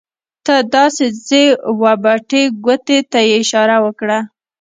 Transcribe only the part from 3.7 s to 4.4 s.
وکړه.